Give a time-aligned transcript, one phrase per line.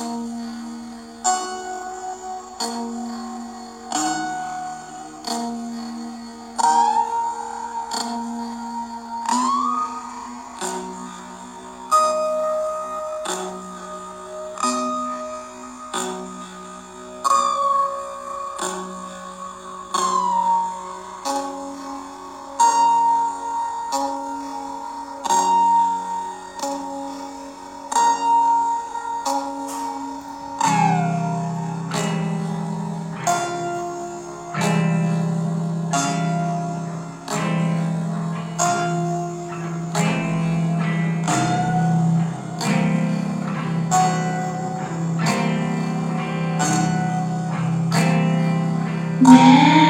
[0.00, 0.37] Um.
[49.22, 49.84] ね。
[49.84, 49.87] え